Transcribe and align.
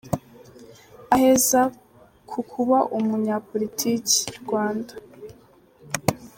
Aheza 1.15 1.61
ku 2.29 2.39
kuba 2.51 2.77
umunya 2.97 3.35
politiki: 3.49 4.17
Rwanda. 4.41 4.93